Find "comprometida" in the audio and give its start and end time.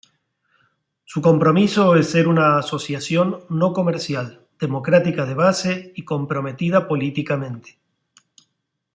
6.05-6.87